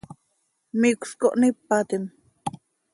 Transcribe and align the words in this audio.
Micös 0.79 1.11
cohnípatim. 1.21 2.03